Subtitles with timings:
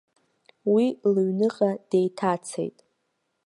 [0.73, 2.77] Уи лыҩныҟа деиҭацеит.